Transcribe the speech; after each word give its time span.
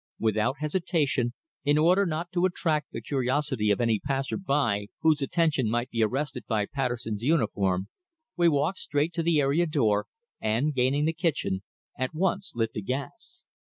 Without 0.17 0.55
hesitation, 0.57 1.33
in 1.63 1.77
order 1.77 2.07
not 2.07 2.31
to 2.31 2.45
attract 2.45 2.91
the 2.91 3.01
curiosity 3.03 3.69
of 3.69 3.79
any 3.79 3.99
passer 3.99 4.35
by 4.35 4.87
whose 5.01 5.21
attention 5.21 5.69
might 5.69 5.91
be 5.91 6.01
arrested 6.01 6.43
by 6.47 6.65
Patterson's 6.65 7.21
uniform, 7.21 7.87
we 8.35 8.49
walked 8.49 8.79
straight 8.79 9.13
to 9.13 9.21
the 9.21 9.39
area 9.39 9.67
door, 9.67 10.07
and 10.39 10.73
gaining 10.73 11.05
the 11.05 11.13
kitchen, 11.13 11.61
at 11.99 12.15
once 12.15 12.53
lit 12.55 12.73
the 12.73 12.81
gas. 12.81 13.45